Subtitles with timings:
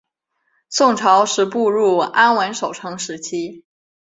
[0.67, 3.63] 宋朝始步入安稳守成时期。